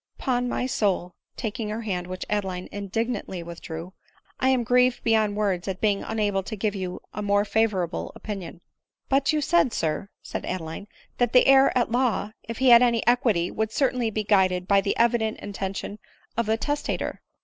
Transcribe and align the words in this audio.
'Pon 0.17 0.49
my 0.49 0.65
soul," 0.65 1.13
taking 1.37 1.69
her 1.69 1.81
hand, 1.81 2.07
which 2.07 2.25
Adeline 2.27 2.67
indignantly 2.71 3.43
withdrew," 3.43 3.93
I 4.39 4.49
am 4.49 4.65
Sprieved 4.65 5.03
beyond 5.03 5.35
words 5.35 5.67
at 5.67 5.79
being 5.79 6.01
unable 6.01 6.41
to 6.41 6.55
give 6.55 6.73
you 6.73 7.01
a 7.13 7.21
more 7.21 7.43
avorable 7.43 8.11
opinion."" 8.15 8.61
But 9.09 9.31
you 9.31 9.41
said, 9.41 9.73
sir," 9.73 10.09
said 10.23 10.43
Adeline," 10.43 10.87
that 11.19 11.33
the 11.33 11.45
heir 11.45 11.71
at 11.77 11.91
law, 11.91 12.31
if 12.41 12.57
he 12.57 12.69
had 12.69 12.81
any 12.81 13.05
equity, 13.05 13.51
would 13.51 13.71
certainly 13.71 14.09
be 14.09 14.23
guided 14.23 14.67
by 14.67 14.81
the 14.81 14.97
evident 14.97 15.37
intention 15.39 15.99
of 16.35 16.47
the 16.47 16.57
testator." 16.57 17.21